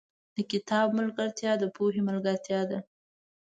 [0.35, 2.79] •د کتاب ملګرتیا، د پوهې ملګرتیا ده.